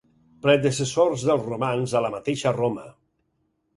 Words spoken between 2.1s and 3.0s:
mateixa Roma.